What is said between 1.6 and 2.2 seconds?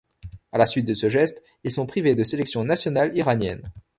ils sont privés